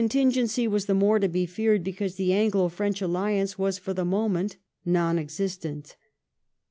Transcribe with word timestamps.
175r 0.01 0.09
tingency 0.31 0.67
was 0.67 0.87
the 0.87 0.95
more 0.95 1.19
to 1.19 1.27
be 1.29 1.45
feared, 1.45 1.83
because 1.83 2.15
the 2.15 2.33
Anglo 2.33 2.69
Frenoh 2.69 3.03
alliance 3.03 3.59
was 3.59 3.77
for 3.77 3.93
the 3.93 4.03
moment 4.03 4.57
non 4.83 5.19
existent. 5.19 5.95